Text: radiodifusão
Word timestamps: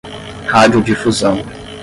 radiodifusão 0.51 1.29